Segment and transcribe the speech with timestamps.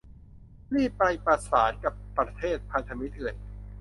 [0.75, 3.35] รีบไปประสานกับประเทศพันธมิตรอื่น